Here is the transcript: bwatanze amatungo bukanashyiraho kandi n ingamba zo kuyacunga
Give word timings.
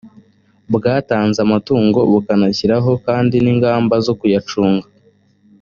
bwatanze 0.75 1.39
amatungo 1.45 1.99
bukanashyiraho 2.11 2.91
kandi 3.05 3.35
n 3.43 3.45
ingamba 3.53 3.95
zo 4.05 4.13
kuyacunga 4.19 4.87